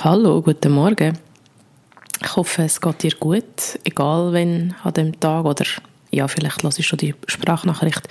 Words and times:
Hallo, 0.00 0.40
guten 0.42 0.70
Morgen. 0.74 1.18
Ich 2.22 2.36
hoffe, 2.36 2.62
es 2.62 2.80
geht 2.80 3.02
dir 3.02 3.16
gut, 3.18 3.80
egal 3.82 4.32
wenn 4.32 4.76
an 4.84 4.94
dem 4.94 5.18
Tag 5.18 5.44
oder 5.44 5.64
ja, 6.12 6.28
vielleicht 6.28 6.62
lasse 6.62 6.82
ich 6.82 6.86
schon 6.86 7.00
die 7.00 7.16
Sprachnachricht 7.26 8.08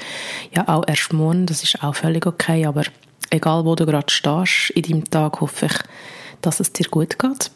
ja 0.54 0.68
auch 0.68 0.84
erst 0.86 1.14
morgen, 1.14 1.46
das 1.46 1.64
ist 1.64 1.82
auch 1.82 1.96
völlig 1.96 2.26
okay, 2.26 2.66
aber 2.66 2.84
egal 3.30 3.64
wo 3.64 3.74
du 3.76 3.86
gerade 3.86 4.12
stehst 4.12 4.72
in 4.72 4.82
deinem 4.82 5.10
Tag, 5.10 5.40
hoffe 5.40 5.68
ich, 5.68 5.78
dass 6.42 6.60
es 6.60 6.74
dir 6.74 6.90
gut 6.90 7.18
geht. 7.18 7.52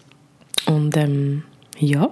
Und 0.65 0.95
ähm, 0.95 1.43
ja, 1.77 2.09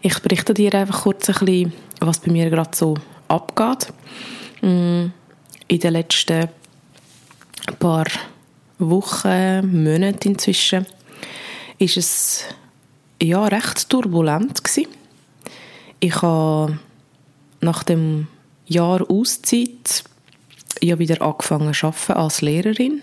ich 0.00 0.16
berichte 0.20 0.54
dir 0.54 0.72
einfach 0.74 1.02
kurz 1.02 1.28
ein 1.28 1.44
bisschen, 1.44 1.72
was 1.98 2.20
bei 2.20 2.30
mir 2.30 2.50
gerade 2.50 2.70
so 2.72 2.94
abgeht. 3.26 3.92
Mm, 4.60 5.06
in 5.66 5.80
den 5.80 5.92
letzten 5.92 6.50
paar 7.80 8.06
Wochen, 8.90 9.82
Monaten 9.84 10.32
inzwischen, 10.32 10.86
ist 11.78 11.96
es 11.96 12.44
ja 13.22 13.44
recht 13.46 13.88
turbulent 13.88 14.62
gewesen. 14.64 14.90
Ich 16.00 16.20
habe 16.22 16.78
nach 17.60 17.82
dem 17.84 18.28
Jahr 18.66 19.08
Auszeit 19.08 20.04
ja 20.80 20.98
wieder 20.98 21.22
angefangen 21.22 21.74
zu 21.74 21.86
arbeiten 21.86 22.12
als 22.12 22.42
Lehrerin. 22.42 23.02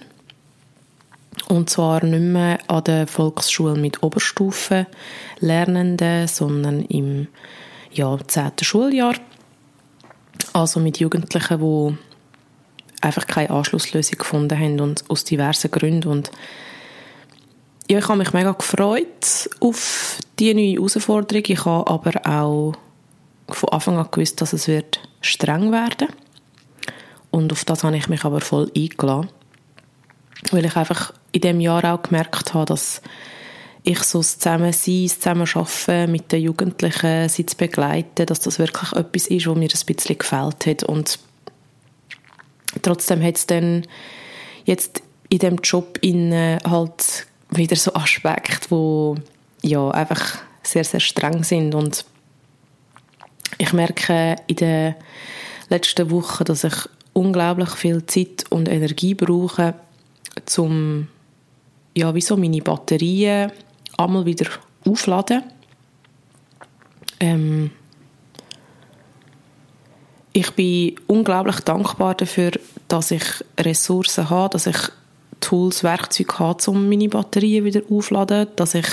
Und 1.48 1.70
zwar 1.70 2.04
nicht 2.04 2.22
mehr 2.22 2.60
an 2.68 2.84
der 2.84 3.08
Volksschule 3.08 3.76
mit 3.76 4.04
Oberstufen 4.04 4.86
Lernenden, 5.40 6.28
sondern 6.28 6.82
im 6.84 7.28
ja, 7.92 8.18
10. 8.18 8.52
Schuljahr. 8.62 9.16
Also 10.54 10.80
mit 10.80 11.00
Jugendlichen, 11.00 11.60
die 11.60 11.98
einfach 13.02 13.28
keine 13.28 13.52
Anschlusslösung 13.52 14.18
gefunden 14.18 14.60
haben 14.60 14.80
und 14.80 15.04
aus 15.10 15.24
diversen 15.24 15.72
Gründen. 15.72 16.10
Und 16.10 16.32
ja, 17.90 18.00
ich 18.00 18.08
habe 18.08 18.20
mich 18.20 18.34
mega 18.34 18.52
gefreut 18.52 19.50
auf 19.60 20.20
die 20.38 20.54
neue 20.54 20.74
Herausforderung. 20.74 21.44
Ich 21.48 21.66
habe 21.66 21.90
aber 21.90 22.26
auch 22.26 22.74
von 23.50 23.70
Anfang 23.70 23.98
an 23.98 24.10
gewusst, 24.12 24.42
dass 24.42 24.54
es 24.54 24.68
wird 24.68 25.00
streng 25.22 25.72
werden 25.72 26.10
Und 27.32 27.52
auf 27.52 27.66
das 27.66 27.84
habe 27.84 27.98
ich 27.98 28.08
mich 28.08 28.24
aber 28.26 28.42
voll 28.42 28.72
eingeladen. 28.76 29.30
Weil 30.52 30.66
ich 30.66 30.76
einfach 30.76 31.14
in 31.32 31.42
dem 31.42 31.60
Jahr 31.60 31.84
auch 31.86 32.02
gemerkt 32.02 32.54
habe, 32.54 32.66
dass 32.66 33.02
ich 33.84 34.04
so 34.04 34.20
das 34.20 34.40
Zusammensein, 34.40 35.04
das 35.04 35.20
Zusammenarbeiten 35.20 36.12
mit 36.12 36.32
den 36.32 36.44
Jugendlichen, 36.44 37.30
sie 37.30 37.46
zu 37.46 37.58
begleiten, 37.58 38.26
dass 38.26 38.40
das 38.40 38.60
wirklich 38.60 38.92
etwas 38.94 39.28
ist, 39.28 39.48
was 39.48 39.56
mir 39.56 39.70
ein 39.70 39.86
bisschen 39.96 40.18
gefällt 40.18 40.66
hat. 40.66 40.84
Und 40.84 41.20
trotzdem 42.82 43.24
hat 43.24 43.38
es 43.38 43.48
dann 43.48 43.86
jetzt 44.66 45.02
in 45.30 45.40
dem 45.40 45.58
Job 45.58 45.98
in 46.02 46.34
halt 46.34 47.28
wieder 47.50 47.76
so 47.76 47.94
Aspekte, 47.94 48.70
wo 48.70 49.16
ja 49.62 49.90
einfach 49.92 50.40
sehr 50.64 50.84
sehr 50.84 51.00
streng 51.00 51.44
sind 51.44 51.76
und 51.76 52.06
ich 53.58 53.74
merke 53.74 54.36
in 54.48 54.56
den 54.56 54.96
letzten 55.70 56.12
Wochen, 56.12 56.46
dass 56.46 56.64
ich 56.64 56.76
unglaublich 57.14 57.70
viel 57.72 58.06
Zeit 58.06 58.46
und 58.50 58.70
Energie 58.70 59.14
brauche, 59.14 59.74
um 60.58 61.08
ja 61.96 62.14
wie 62.16 62.22
so 62.22 62.38
meine 62.38 62.62
Batterien 62.62 63.52
einmal 63.98 64.26
wieder 64.26 64.50
aufladen. 64.86 65.44
Ähm, 67.20 67.72
ich 70.40 70.52
bin 70.52 70.96
unglaublich 71.08 71.60
dankbar 71.62 72.16
dafür, 72.16 72.52
dass 72.88 73.12
ich 73.12 73.24
Ressourcen 73.60 74.30
habe, 74.30 74.50
dass 74.50 74.68
ich 74.68 74.78
Tools, 75.42 75.84
Werkzeuge 75.84 76.40
habe, 76.40 76.72
um 76.72 76.88
meine 76.90 77.10
Batterien 77.10 77.66
wieder 77.66 77.82
aufzuladen, 77.90 78.48
dass 78.56 78.76
ich 78.76 78.88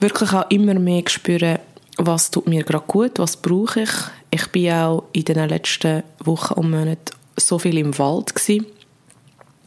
wirklich 0.00 0.32
auch 0.32 0.50
immer 0.50 0.74
mehr 0.74 1.02
spüre, 1.06 1.60
was 1.96 2.30
tut 2.30 2.46
mir 2.46 2.62
gerade 2.62 2.84
gut, 2.86 3.18
was 3.18 3.36
brauche 3.36 3.82
ich. 3.82 3.90
Ich 4.30 4.46
bin 4.48 4.72
auch 4.72 5.04
in 5.12 5.24
den 5.24 5.48
letzten 5.48 6.04
Wochen 6.24 6.54
und 6.54 6.70
Monaten 6.70 7.14
so 7.36 7.58
viel 7.58 7.78
im 7.78 7.96
Wald 7.98 8.34
gewesen, 8.34 8.66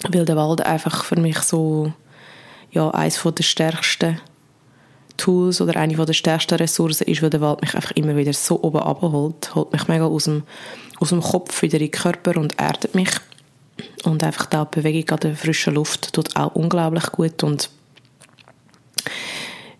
weil 0.09 0.25
der 0.25 0.37
Wald 0.37 0.61
einfach 0.61 1.03
für 1.03 1.19
mich 1.19 1.39
so 1.39 1.91
ja, 2.71 2.89
eines 2.91 3.21
der 3.21 3.43
stärksten 3.43 4.21
Tools 5.17 5.61
oder 5.61 5.75
eine 5.77 5.95
der 5.95 6.13
stärksten 6.13 6.55
Ressourcen 6.55 7.07
ist, 7.07 7.21
weil 7.21 7.29
der 7.29 7.41
Wald 7.41 7.61
mich 7.61 7.75
einfach 7.75 7.91
immer 7.91 8.15
wieder 8.15 8.33
so 8.33 8.61
oben 8.61 8.79
abholt, 8.79 9.53
holt 9.55 9.71
mich 9.71 9.87
mega 9.87 10.05
aus 10.05 10.25
dem, 10.25 10.43
aus 10.99 11.09
dem 11.09 11.21
Kopf 11.21 11.61
wieder 11.61 11.79
in 11.79 11.85
den 11.85 11.91
Körper 11.91 12.37
und 12.37 12.59
erdet 12.59 12.95
mich. 12.95 13.09
Und 14.03 14.23
einfach 14.23 14.45
die 14.45 14.63
Bewegung 14.71 15.09
an 15.09 15.19
der 15.21 15.35
frischen 15.35 15.75
Luft 15.75 16.13
tut 16.13 16.35
auch 16.35 16.55
unglaublich 16.55 17.05
gut 17.11 17.43
und 17.43 17.69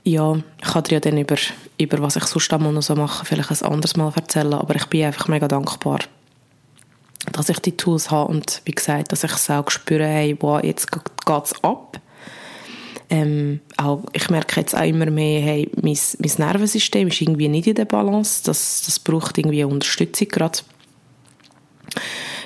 ja, 0.03 0.35
ich 0.35 0.67
kann 0.67 0.83
dir 0.83 0.95
ja 0.95 0.99
dann 0.99 1.17
über, 1.17 1.35
über 1.77 2.01
was 2.01 2.15
ich 2.15 2.23
sonst 2.23 2.51
einmal 2.51 2.73
noch 2.73 2.81
so 2.81 2.95
mache, 2.95 3.23
vielleicht 3.25 3.51
ein 3.51 3.71
anderes 3.71 3.95
Mal 3.95 4.11
erzählen, 4.15 4.53
aber 4.53 4.75
ich 4.75 4.85
bin 4.87 5.05
einfach 5.05 5.27
mega 5.27 5.47
dankbar, 5.47 5.99
dass 7.31 7.49
ich 7.49 7.59
die 7.59 7.77
Tools 7.77 8.09
habe 8.09 8.31
und 8.31 8.61
wie 8.65 8.71
gesagt, 8.71 9.11
dass 9.11 9.23
ich 9.23 9.31
es 9.31 9.49
auch 9.51 9.69
spüre, 9.69 10.07
hey, 10.07 10.35
wow, 10.39 10.63
jetzt 10.63 10.91
geht 10.91 11.03
es 11.43 11.63
ab 11.63 12.01
ähm, 13.11 13.59
auch, 13.75 14.03
ich 14.13 14.29
merke 14.29 14.61
jetzt 14.61 14.73
auch 14.73 14.85
immer 14.85 15.07
mehr, 15.07 15.41
hey, 15.41 15.69
mein, 15.81 15.97
mein 16.19 16.31
Nervensystem 16.37 17.09
ist 17.09 17.21
irgendwie 17.21 17.49
nicht 17.49 17.67
in 17.67 17.75
der 17.75 17.85
Balance. 17.85 18.41
Das, 18.45 18.83
das 18.85 18.99
braucht 18.99 19.37
irgendwie 19.37 19.65
Unterstützung 19.65 20.29
gerade. 20.29 20.59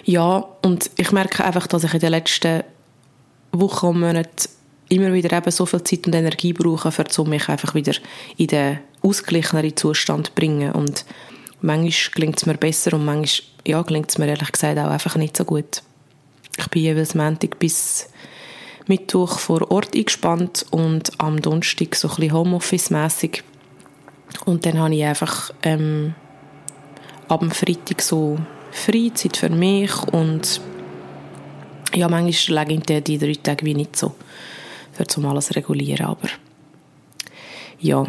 Ja, 0.05 0.43
und 0.63 0.89
ich 0.97 1.11
merke 1.11 1.45
einfach, 1.45 1.67
dass 1.67 1.83
ich 1.83 1.93
in 1.93 1.99
den 1.99 2.09
letzten 2.09 2.63
Wochen 3.51 3.85
und 3.85 3.99
Monaten 3.99 4.49
immer 4.89 5.13
wieder 5.13 5.37
eben 5.37 5.51
so 5.51 5.67
viel 5.67 5.83
Zeit 5.83 6.07
und 6.07 6.15
Energie 6.15 6.53
brauche, 6.53 6.91
um 7.17 7.29
mich 7.29 7.47
einfach 7.47 7.75
wieder 7.75 7.93
in 8.37 8.47
den 8.47 8.79
ausgeglicheneren 9.03 9.77
Zustand 9.77 10.27
zu 10.27 10.33
bringen. 10.33 10.71
Und 10.71 11.05
manchmal 11.61 12.13
gelingt 12.15 12.37
es 12.37 12.47
mir 12.47 12.57
besser 12.57 12.93
und 12.93 13.05
manchmal 13.05 13.47
ja, 13.67 13.81
gelingt 13.83 14.09
es 14.09 14.17
mir 14.17 14.27
ehrlich 14.27 14.51
gesagt 14.51 14.79
auch 14.79 14.89
einfach 14.89 15.15
nicht 15.15 15.37
so 15.37 15.45
gut. 15.45 15.83
Ich 16.57 16.67
bin 16.69 16.81
jeweils 16.81 17.13
Montag 17.13 17.59
bis 17.59 18.09
Mittwoch 18.88 19.40
vor 19.40 19.72
Ort 19.72 19.96
eingespannt 19.96 20.66
und 20.72 21.12
am 21.18 21.41
Donnerstag 21.41 21.96
so 21.96 22.07
ein 22.07 22.16
bisschen 22.16 22.34
Homeoffice-mässig. 22.34 23.44
Und 24.46 24.66
dann 24.66 24.79
habe 24.79 24.96
ich 24.96 25.03
einfach 25.03 25.51
ähm, 25.63 26.13
ab 27.28 27.40
dem 27.40 27.51
Freitag 27.51 28.01
so 28.01 28.38
Freizeit 28.72 29.38
für 29.38 29.50
mich 29.50 29.91
und 30.12 30.62
ja, 31.94 32.09
manchmal 32.09 32.68
lege 32.68 32.94
ich 32.97 33.03
die 33.03 33.18
drei 33.18 33.34
Tage 33.41 33.66
wie 33.66 33.74
nicht 33.74 33.95
so, 33.95 34.16
für 34.91 35.07
zum 35.07 35.25
alles 35.25 35.56
regulieren, 35.56 36.07
aber 36.07 36.28
ja. 37.79 38.06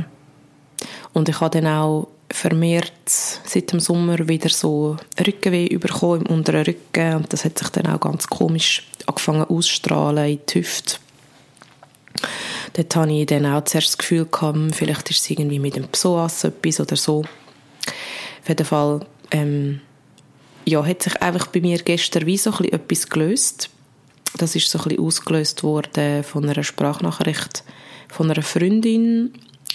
Und 1.12 1.28
ich 1.28 1.40
habe 1.40 1.60
dann 1.60 1.72
auch 1.72 2.08
vermehrt 2.36 3.08
seit 3.08 3.72
dem 3.72 3.80
Sommer 3.80 4.28
wieder 4.28 4.50
so 4.50 4.96
Rückenweh 5.26 5.68
bekommen 5.78 6.26
im 6.26 6.26
unteren 6.26 6.66
Rücken 6.66 7.14
und 7.16 7.32
das 7.32 7.44
hat 7.44 7.58
sich 7.58 7.68
dann 7.70 7.86
auch 7.86 8.00
ganz 8.00 8.26
komisch 8.26 8.86
angefangen 9.06 9.44
auszustrahlen 9.44 10.32
in 10.32 10.40
die 10.46 10.58
Hüfte. 10.58 10.96
Dort 12.74 12.94
hatte 12.94 13.12
ich 13.12 13.26
dann 13.26 13.46
auch 13.46 13.64
zuerst 13.64 13.88
das 13.88 13.98
Gefühl, 13.98 14.26
gehabt, 14.26 14.58
vielleicht 14.74 15.10
ist 15.10 15.20
es 15.20 15.30
irgendwie 15.30 15.58
mit 15.58 15.76
dem 15.76 15.88
Psoas 15.88 16.44
etwas 16.44 16.80
oder 16.80 16.96
so. 16.96 17.20
Auf 17.20 18.48
jeden 18.48 18.66
Fall 18.66 19.06
ähm, 19.30 19.80
ja, 20.66 20.84
hat 20.84 21.02
sich 21.02 21.20
einfach 21.22 21.46
bei 21.46 21.60
mir 21.60 21.78
gestern 21.78 22.26
wie 22.26 22.36
so 22.36 22.50
ein 22.50 22.56
bisschen 22.58 22.72
etwas 22.74 23.08
gelöst. 23.08 23.70
Das 24.36 24.54
ist 24.54 24.68
so 24.70 24.78
ein 24.78 24.84
bisschen 24.84 25.04
ausgelöst 25.04 25.62
worden 25.62 26.22
von 26.22 26.46
einer 26.46 26.62
Sprachnachricht 26.62 27.64
von 28.08 28.30
einer 28.30 28.42
Freundin 28.42 29.32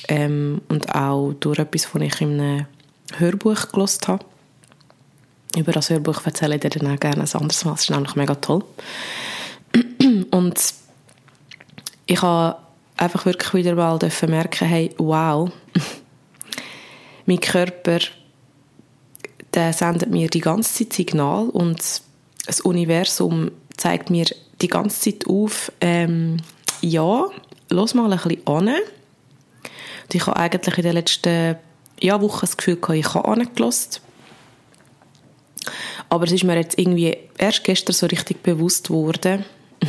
ähm, 0.08 0.62
und 0.70 0.94
auch 0.94 1.34
durch 1.40 1.60
etwas, 1.60 1.94
was 1.94 2.02
ich 2.02 2.22
in 2.22 2.40
einem 2.40 2.66
Hörbuch 3.18 3.70
gelesen 3.72 4.08
habe. 4.08 4.26
Über 5.58 5.72
das 5.72 5.90
Hörbuch 5.90 6.26
erzähle 6.26 6.56
ich 6.56 6.62
dir 6.62 6.70
dann 6.70 6.94
auch 6.94 7.00
gerne 7.00 7.24
ein 7.24 7.34
anderes 7.34 7.66
Mal. 7.66 7.74
Es 7.74 7.82
ist 7.82 7.90
nämlich 7.90 8.16
mega 8.16 8.36
toll. 8.36 8.64
Und 10.32 10.74
ich 12.06 12.22
habe 12.22 12.58
einfach 12.98 13.26
wirklich 13.26 13.54
wieder 13.54 13.76
mal 13.76 14.00
merken, 14.28 14.68
hey, 14.68 14.94
wow, 14.98 15.52
mein 17.26 17.40
Körper 17.40 18.00
der 19.54 19.74
sendet 19.74 20.10
mir 20.10 20.30
die 20.30 20.42
ganze 20.42 20.74
Zeit 20.74 20.94
Signal 20.94 21.50
und 21.50 22.02
das 22.46 22.62
Universum 22.62 23.52
zeigt 23.78 24.10
mir 24.10 24.26
die 24.62 24.68
ganze 24.68 25.02
Zeit 25.02 25.28
auf, 25.28 25.72
ähm, 25.82 26.38
ja, 26.82 27.26
los 27.70 27.94
mal 27.94 28.12
ein 28.12 28.20
bisschen 28.20 28.48
an. 28.48 28.70
Und 30.12 30.16
ich 30.16 30.28
habe 30.28 30.36
eigentlich 30.36 30.78
in 30.78 30.84
den 30.84 30.94
letzten 30.94 31.56
ja, 32.02 32.20
Wochen 32.20 32.42
das 32.42 32.58
Gefühl 32.58 32.76
gehabt, 32.76 33.00
ich 33.00 33.14
habe 33.14 33.30
angelassen. 33.30 34.02
Aber 36.10 36.26
es 36.26 36.34
ist 36.34 36.44
mir 36.44 36.58
jetzt 36.58 36.78
irgendwie 36.78 37.16
erst 37.38 37.64
gestern 37.64 37.94
so 37.94 38.08
richtig 38.08 38.44
bewusst 38.44 38.90
geworden, 38.90 39.46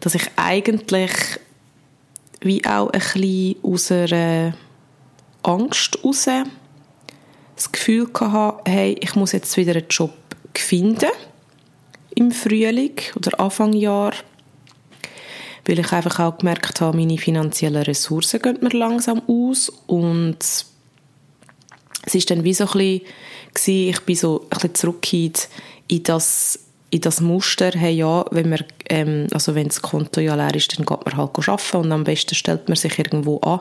dass 0.00 0.14
ich 0.14 0.28
eigentlich 0.36 1.12
wie 2.40 2.62
auch 2.66 2.90
ein 2.90 3.00
bisschen 3.00 3.56
aus 3.62 3.90
einer 3.90 4.54
Angst 5.42 5.96
heraus 5.96 6.26
das 7.54 7.72
Gefühl 7.72 8.10
hatte, 8.20 8.70
hey, 8.70 8.98
ich 9.00 9.14
muss 9.14 9.32
jetzt 9.32 9.56
wieder 9.56 9.76
einen 9.76 9.88
Job 9.88 10.12
finden 10.52 11.08
im 12.14 12.32
Frühling 12.32 13.00
oder 13.14 13.40
Anfang 13.40 13.72
Jahr, 13.72 14.12
weil 15.66 15.78
ich 15.78 15.92
einfach 15.92 16.20
auch 16.20 16.38
gemerkt 16.38 16.80
habe, 16.80 16.96
meine 16.96 17.18
finanziellen 17.18 17.82
Ressourcen 17.82 18.40
gehen 18.40 18.58
mir 18.60 18.70
langsam 18.70 19.22
aus. 19.26 19.70
Und 19.86 20.38
es 20.40 22.14
ist 22.14 22.30
dann 22.30 22.44
wie 22.44 22.54
so 22.54 22.64
ein 22.66 23.00
bisschen, 23.52 23.88
ich 23.88 24.00
bin 24.00 24.16
so 24.16 24.42
ein 24.42 24.48
bisschen 24.48 24.74
zurückgekehrt 24.74 25.48
in 25.88 26.02
das 26.02 26.60
in 26.90 27.00
das 27.00 27.20
Muster, 27.20 27.72
hey 27.74 27.94
ja, 27.94 28.24
wenn 28.30 28.48
man, 28.48 28.64
ähm, 28.88 29.26
also 29.32 29.54
wenn 29.56 29.66
das 29.66 29.82
Konto 29.82 30.20
ja 30.20 30.36
leer 30.36 30.54
ist, 30.54 30.78
dann 30.78 30.86
geht 30.86 31.04
man 31.04 31.16
halt 31.16 31.48
arbeiten 31.48 31.76
und 31.78 31.92
am 31.92 32.04
besten 32.04 32.34
stellt 32.36 32.68
man 32.68 32.76
sich 32.76 32.96
irgendwo 32.98 33.38
an, 33.40 33.60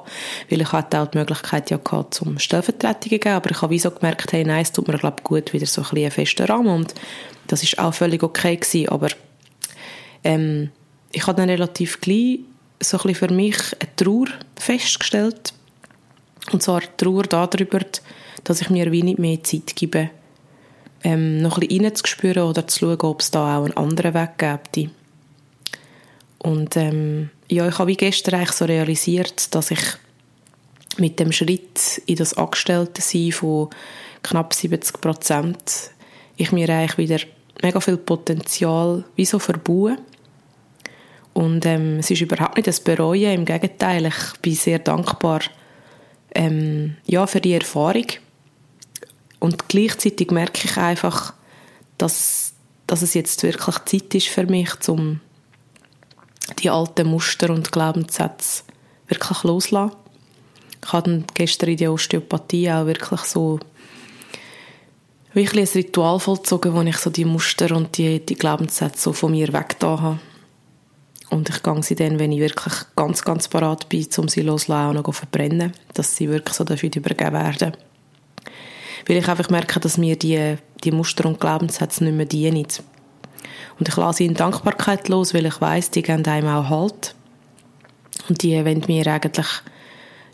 weil 0.49 0.61
ich 0.61 0.71
hatte 0.71 0.99
auch 0.99 1.07
die 1.07 1.17
Möglichkeit 1.17 1.71
ja 1.71 1.77
gehabt, 1.77 2.13
zum 2.13 2.37
Stellvertretungen 2.37 3.19
geben, 3.19 3.35
aber 3.35 3.49
ich 3.49 3.61
habe 3.61 3.73
wie 3.73 3.79
so 3.79 3.89
gemerkt, 3.89 4.31
hey, 4.31 4.45
nein, 4.45 4.61
es 4.61 4.71
tut 4.71 4.87
mir, 4.87 4.97
glaube 4.97 5.23
gut, 5.23 5.53
wieder 5.53 5.65
so 5.65 5.81
ein 5.81 5.85
bisschen 5.85 6.03
einen 6.03 6.11
festen 6.11 6.45
Rahmen 6.45 6.67
und 6.67 6.93
das 7.47 7.63
ist 7.63 7.79
auch 7.79 7.93
völlig 7.93 8.21
okay 8.21 8.57
gewesen, 8.57 8.89
aber 8.89 9.07
ähm, 10.23 10.69
ich 11.15 11.27
habe 11.27 11.37
dann 11.37 11.49
relativ 11.49 12.01
gleich 12.01 12.39
so 12.81 12.99
ein 12.99 13.15
für 13.15 13.31
mich 13.31 13.57
eine 13.79 13.95
Trauer 13.95 14.27
festgestellt 14.57 15.53
und 16.51 16.61
zwar 16.61 16.81
die 16.81 16.87
Trauer 16.97 17.23
darüber, 17.23 17.79
dass 18.43 18.61
ich 18.61 18.69
mir 18.69 18.91
wie 18.91 19.01
nicht 19.01 19.17
mehr 19.17 19.41
Zeit 19.41 19.75
gebe, 19.75 20.09
ähm, 21.03 21.41
noch 21.41 21.57
ein 21.57 21.67
bisschen 21.67 21.85
reinzuspüren 21.85 22.43
oder 22.43 22.67
zu 22.67 22.79
schauen, 22.79 22.99
ob 23.01 23.21
es 23.21 23.31
da 23.31 23.57
auch 23.57 23.63
einen 23.63 23.77
anderen 23.77 24.13
Weg 24.13 24.37
gibt. 24.71 24.91
Und 26.39 26.75
ähm, 26.75 27.29
ja, 27.49 27.67
ich 27.67 27.79
habe 27.79 27.89
wie 27.89 27.95
gestern 27.95 28.35
eigentlich 28.35 28.51
so 28.51 28.65
realisiert, 28.65 29.55
dass 29.55 29.71
ich 29.71 29.81
mit 30.97 31.19
dem 31.19 31.31
Schritt 31.31 32.01
in 32.05 32.17
das 32.17 32.35
Angestelltensein 32.35 33.31
von 33.31 33.69
knapp 34.21 34.53
70 34.53 35.01
Prozent 35.01 35.91
ich 36.37 36.51
mir 36.51 36.69
eigentlich 36.69 36.97
wieder 36.97 37.23
mega 37.63 37.79
viel 37.79 37.97
Potenzial 37.97 39.05
wie 39.15 39.25
so 39.25 39.39
verbaue. 39.39 39.97
Und 41.35 41.65
ähm, 41.65 41.99
es 41.99 42.09
ist 42.09 42.21
überhaupt 42.21 42.55
nicht 42.55 42.67
das 42.67 42.79
Bereuen, 42.79 43.33
im 43.33 43.45
Gegenteil, 43.45 44.05
ich 44.05 44.39
bin 44.41 44.55
sehr 44.55 44.79
dankbar 44.79 45.41
ähm, 46.33 46.95
ja, 47.05 47.27
für 47.27 47.41
die 47.41 47.53
Erfahrung 47.53 48.05
und 49.41 49.67
gleichzeitig 49.67 50.31
merke 50.31 50.61
ich 50.63 50.77
einfach, 50.77 51.33
dass, 51.97 52.53
dass 52.87 53.01
es 53.01 53.13
jetzt 53.15 53.43
wirklich 53.43 53.75
Zeit 53.85 54.15
ist 54.15 54.29
für 54.29 54.45
mich, 54.45 54.69
um 54.87 55.19
die 56.59 56.69
alten 56.69 57.07
Muster 57.09 57.49
und 57.49 57.69
Glaubenssätze 57.69 58.63
wirklich 59.09 59.43
loszulassen. 59.43 59.97
Ich 60.85 60.93
habe 60.93 61.25
gestern 61.33 61.69
in 61.69 61.77
der 61.77 61.91
Osteopathie 61.91 62.71
auch 62.71 62.85
wirklich 62.85 63.19
so 63.21 63.59
wirklich 65.33 65.69
ein 65.69 65.81
Ritual 65.81 66.17
vollzogen, 66.19 66.73
wo 66.73 66.81
ich 66.81 66.97
so 66.97 67.09
die 67.09 67.25
Muster 67.25 67.75
und 67.75 67.97
die, 67.97 68.25
die 68.25 68.35
Glaubenssätze 68.35 69.01
so 69.01 69.11
von 69.11 69.31
mir 69.31 69.51
weggetan 69.51 70.01
habe. 70.01 70.19
Und 71.29 71.49
ich 71.49 71.63
gehe 71.63 71.83
sie 71.83 71.95
dann, 71.95 72.19
wenn 72.19 72.31
ich 72.31 72.39
wirklich 72.39 72.73
ganz, 72.95 73.23
ganz 73.23 73.47
parat 73.47 73.89
bin, 73.89 74.07
um 74.17 74.27
sie 74.27 74.41
loszulassen 74.41 74.97
und 74.97 75.07
noch 75.07 75.13
verbrennen, 75.13 75.73
dass 75.93 76.15
sie 76.15 76.29
wirklich 76.29 76.55
so 76.55 76.63
dafür 76.63 76.89
übergeben 76.95 77.33
werden 77.33 77.73
weil 79.05 79.17
ich 79.17 79.27
einfach 79.27 79.49
merke, 79.49 79.79
dass 79.79 79.97
mir 79.97 80.15
die, 80.15 80.57
die 80.83 80.91
Muster 80.91 81.25
und 81.25 81.39
Glaubenssätze 81.39 82.03
nicht 82.03 82.15
mehr 82.15 82.25
dienen. 82.25 82.65
Und 83.77 83.89
ich 83.89 83.95
lasse 83.95 84.17
sie 84.17 84.25
in 84.25 84.33
Dankbarkeit 84.33 85.07
los, 85.09 85.33
weil 85.33 85.45
ich 85.45 85.59
weiß, 85.59 85.91
die 85.91 86.01
geben 86.01 86.25
einem 86.25 86.47
auch 86.47 86.69
Halt. 86.69 87.15
Und 88.29 88.41
die 88.41 88.53
wollen 88.65 88.83
mir 88.87 89.07
eigentlich 89.07 89.47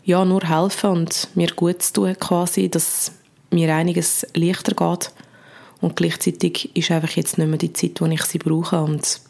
ja, 0.04 0.24
nur 0.24 0.42
helfen 0.42 0.90
und 0.90 1.28
mir 1.34 1.52
gut 1.54 1.82
zu 1.82 1.92
tun 1.92 2.16
quasi, 2.18 2.68
dass 2.68 3.12
mir 3.50 3.74
einiges 3.74 4.26
leichter 4.34 4.74
geht. 4.74 5.12
Und 5.80 5.96
gleichzeitig 5.96 6.74
ist 6.74 6.90
einfach 6.90 7.10
jetzt 7.10 7.38
nicht 7.38 7.48
mehr 7.48 7.58
die 7.58 7.72
Zeit, 7.72 8.00
wo 8.00 8.06
ich 8.06 8.22
sie 8.22 8.38
brauche. 8.38 8.80
Und 8.80 9.20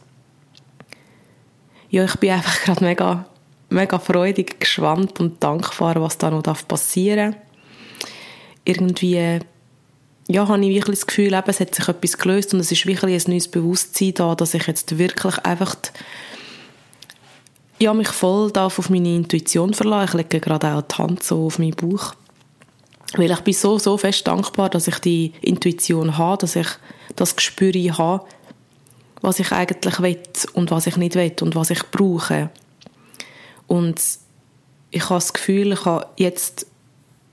ja, 1.93 2.05
ich 2.05 2.17
bin 2.17 2.31
einfach 2.31 2.65
gerade 2.65 2.85
mega, 2.85 3.27
mega 3.69 3.99
freudig, 4.01 4.59
gespannt 4.59 5.21
und 5.21 5.43
dankbar, 5.43 6.01
was 6.03 6.19
da 6.19 6.31
noch 6.31 6.43
passieren 6.67 7.33
darf 7.33 7.43
irgendwie 8.65 9.41
ja, 10.29 10.47
habe 10.49 10.65
ich 10.65 10.75
wirklich 10.75 11.01
das 11.01 11.07
Gefühl, 11.07 11.35
eben, 11.35 11.43
es 11.47 11.61
hat 11.61 11.75
sich 11.75 11.89
etwas 11.89 12.17
gelöst 12.17 12.55
und 12.55 12.61
es 12.61 12.73
ist 12.73 12.87
wirklich 12.87 13.27
ein 13.27 13.31
neues 13.33 13.49
Bewusstsein 13.49 14.15
da, 14.15 14.35
dass 14.35 14.55
ich 14.55 14.67
jetzt 14.67 14.97
wirklich 14.97 15.37
einfach 15.39 15.77
ja, 17.79 17.93
mich 17.93 18.09
voll 18.09 18.51
darf 18.53 18.79
auf 18.79 18.89
meine 18.89 19.15
Intuition 19.15 19.75
verlassen. 19.75 20.09
Ich 20.09 20.15
lege 20.15 20.41
gerade 20.41 20.69
auch 20.69 20.83
die 20.83 20.95
Hand 20.95 21.23
so 21.23 21.47
auf 21.47 21.59
meinen 21.59 21.75
Bauch. 21.75 22.15
Weil 23.17 23.33
ich 23.33 23.41
bin 23.41 23.53
so, 23.53 23.79
so 23.79 23.99
fest 23.99 24.27
dankbar, 24.27 24.71
dass 24.71 24.87
ich 24.87 24.99
die 25.01 25.33
Intuition 25.43 26.17
habe, 26.17 26.39
dass 26.39 26.57
ich 26.57 26.69
das 27.17 27.35
Gespür 27.35 27.73
habe, 27.99 28.25
was 29.23 29.39
ich 29.39 29.53
eigentlich 29.53 30.01
will 30.01 30.19
und 30.53 30.71
was 30.71 30.87
ich 30.87 30.97
nicht 30.97 31.15
will 31.15 31.35
und 31.41 31.55
was 31.55 31.71
ich 31.71 31.83
brauche. 31.91 32.51
Und 33.69 34.01
ich 34.91 35.05
habe 35.05 35.15
das 35.15 35.33
Gefühl, 35.33 35.73
ich 35.73 35.85
habe 35.85 36.07
jetzt 36.17 36.67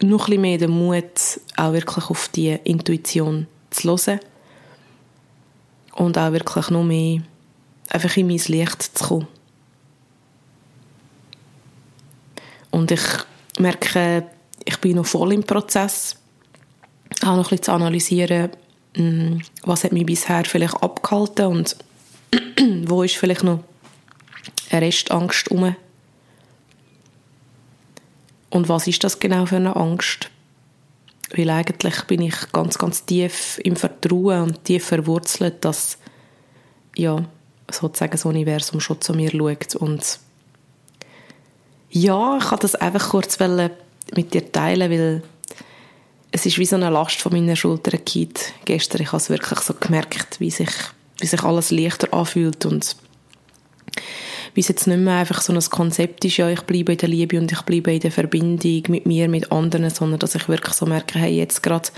noch 0.02 0.22
ein 0.22 0.26
bisschen 0.26 0.42
mehr 0.42 0.58
den 0.58 0.72
Mut, 0.72 1.42
auch 1.58 1.74
wirklich 1.74 2.10
auf 2.10 2.30
die 2.30 2.58
Intuition 2.64 3.48
zu 3.72 3.90
hören 3.90 4.20
und 5.96 6.18
auch 6.18 6.32
wirklich 6.32 6.70
noch 6.70 6.84
mehr 6.84 7.22
einfach 7.90 8.16
in 8.16 8.28
mein 8.28 8.38
Licht 8.38 8.98
zu 8.98 9.04
kommen. 9.04 9.28
Und 12.72 12.92
ich 12.92 13.02
merke, 13.58 14.26
ich 14.64 14.78
bin 14.78 14.96
noch 14.96 15.06
voll 15.06 15.34
im 15.34 15.44
Prozess, 15.44 16.16
auch 17.24 17.36
noch 17.36 17.38
ein 17.38 17.42
bisschen 17.42 17.64
zu 17.64 17.72
analysieren, 17.72 18.52
was 19.64 19.84
hat 19.84 19.92
mich 19.92 20.06
bisher 20.06 20.44
vielleicht 20.46 20.82
abgehalten 20.82 21.46
und 21.46 21.76
wo 22.90 23.04
ist 23.04 23.16
vielleicht 23.16 23.44
noch 23.44 23.64
eine 24.72 24.82
Restangst 24.82 25.50
herum 25.50 25.76
und 28.50 28.70
was 28.70 28.88
ist 28.88 29.04
das 29.04 29.20
genau 29.20 29.46
für 29.46 29.58
eine 29.58 29.76
Angst? 29.76 30.30
Weil 31.36 31.50
eigentlich 31.52 32.04
bin 32.06 32.22
ich 32.22 32.52
ganz, 32.52 32.78
ganz 32.78 33.06
tief 33.06 33.60
im 33.64 33.76
Vertrauen 33.76 34.44
und 34.44 34.64
tief 34.64 34.86
verwurzelt, 34.86 35.64
dass 35.64 36.00
ja, 36.96 37.24
sozusagen 37.70 38.14
das 38.14 38.26
Universum 38.26 38.80
schon 38.80 39.00
zu 39.00 39.14
mir 39.14 39.30
schaut. 39.30 39.76
Und 39.76 40.20
ja, 41.92 42.38
ich 42.38 42.52
wollte 42.52 42.64
das 42.64 42.76
einfach 42.76 43.10
kurz 43.10 43.38
mit 43.40 44.34
dir 44.34 44.52
teilen, 44.52 44.92
weil 44.92 45.24
es 46.32 46.46
ist 46.46 46.58
wie 46.58 46.66
so 46.66 46.76
eine 46.76 46.90
Last 46.90 47.22
von 47.22 47.32
meinen 47.32 47.56
Schultern 47.56 48.00
geht. 48.06 48.54
Gestern, 48.66 49.02
ich 49.02 49.08
habe 49.08 49.18
es 49.18 49.30
wirklich 49.30 49.60
so 49.60 49.74
gemerkt, 49.74 50.40
wie 50.40 50.52
sich, 50.52 50.70
wie 51.20 51.28
sich 51.28 51.44
alles 51.44 51.72
leichter 51.72 52.14
anfühlt 52.14 52.66
und 52.66 52.96
wie 54.54 54.62
es 54.62 54.68
jetzt 54.68 54.88
nicht 54.88 55.00
mehr 55.00 55.18
einfach 55.18 55.42
so 55.42 55.54
ein 55.54 55.60
Konzept 55.60 56.26
ist, 56.26 56.38
ja, 56.38 56.50
ich 56.50 56.62
bleibe 56.62 56.94
in 56.94 56.98
der 56.98 57.10
Liebe 57.10 57.40
und 57.40 57.52
ich 57.52 57.62
bleibe 57.62 57.94
in 57.94 58.00
der 58.00 58.12
Verbindung 58.12 58.84
mit 58.90 59.06
mir, 59.06 59.28
mit 59.28 59.52
anderen, 59.52 59.90
sondern 59.90 60.20
dass 60.20 60.36
ich 60.36 60.48
wirklich 60.48 60.74
so 60.76 60.86
merke, 60.86 61.20
hey, 61.20 61.36
jetzt 61.36 61.64
gerade 61.64 61.90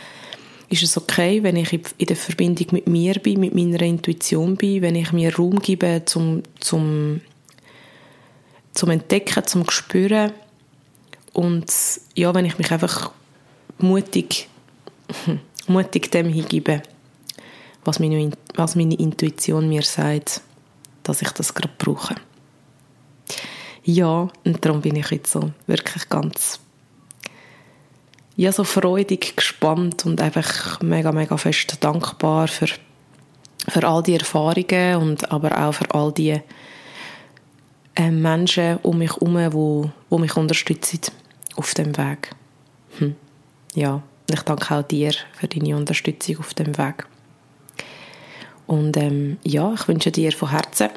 ist 0.70 0.84
es 0.84 0.98
okay, 0.98 1.44
wenn 1.44 1.58
ich 1.58 1.74
in 1.74 2.06
der 2.06 2.16
Verbindung 2.16 2.68
mit 2.72 2.88
mir 2.88 3.16
bin, 3.16 3.42
mit 3.42 3.54
meiner 3.54 3.82
Intuition 3.82 4.56
bin, 4.56 4.82
wenn 4.82 4.96
ich 4.96 5.12
mir 5.12 5.36
Raum 5.36 5.62
gebe 5.62 6.04
zum, 6.06 6.44
zum, 6.60 7.22
zum 8.74 8.90
Entdecken, 8.90 9.46
zum 9.46 9.70
Spüren 9.70 10.32
und 11.34 11.72
ja, 12.16 12.34
wenn 12.34 12.46
ich 12.46 12.58
mich 12.58 12.72
einfach 12.72 13.12
mutig, 13.82 14.48
mutig 15.68 16.12
dem 16.12 16.30
hingebe, 16.30 16.82
was 17.84 18.00
meine, 18.00 18.32
was 18.56 18.76
meine 18.76 18.96
Intuition 18.96 19.70
mir 19.70 19.84
sagt, 19.84 20.42
dass 21.04 21.22
ich 21.22 21.32
das 21.32 21.54
gerade 21.54 21.74
brauche 21.78 22.16
ja, 23.84 24.28
und 24.46 24.64
darum 24.64 24.82
bin 24.82 24.96
ich 24.96 25.10
jetzt 25.10 25.32
so 25.32 25.52
wirklich 25.68 26.08
ganz 26.10 26.60
ja, 28.36 28.52
so 28.52 28.64
freudig 28.64 29.36
gespannt 29.36 30.06
und 30.06 30.22
einfach 30.22 30.82
mega, 30.82 31.12
mega 31.12 31.36
fest 31.38 31.78
dankbar 31.84 32.48
für, 32.48 32.68
für 33.68 33.88
all 33.88 34.04
die 34.04 34.16
Erfahrungen 34.16 34.96
und 34.98 35.32
aber 35.32 35.58
auch 35.58 35.74
für 35.74 35.94
all 35.94 36.12
die 36.12 36.40
äh, 37.96 38.12
Menschen 38.12 38.78
um 38.78 39.00
mich 39.00 39.12
herum, 39.12 39.54
wo, 39.54 39.92
wo 40.10 40.18
mich 40.18 40.36
unterstützen 40.38 41.02
auf 41.56 41.74
dem 41.74 41.98
Weg. 41.98 42.32
Hm. 43.00 43.16
Ja, 43.74 44.02
ich 44.30 44.42
danke 44.42 44.76
auch 44.76 44.84
dir 44.84 45.14
für 45.34 45.48
deine 45.48 45.76
Unterstützung 45.76 46.40
auf 46.40 46.54
dem 46.54 46.78
Weg. 46.78 47.06
Und 48.68 48.96
ähm, 48.98 49.38
ja, 49.44 49.74
ich 49.74 49.88
wünsche 49.88 50.12
dir 50.12 50.32
von 50.32 50.50
Herzen 50.50 50.90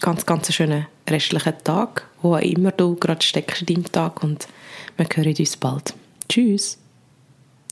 ganz, 0.00 0.26
ganz 0.26 0.52
schönen 0.52 0.86
restlichen 1.08 1.54
Tag, 1.64 2.06
wo 2.22 2.34
auch 2.34 2.40
immer 2.40 2.72
du 2.72 2.94
gerade 2.96 3.24
steckst 3.24 3.62
in 3.62 3.66
deinem 3.66 3.92
Tag 3.92 4.22
und 4.22 4.48
wir 4.96 5.06
hören 5.14 5.34
uns 5.38 5.56
bald. 5.56 5.94
Tschüss. 6.28 6.78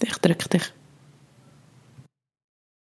Ich 0.03 0.17
drücke 0.19 0.49
dich. 0.49 0.76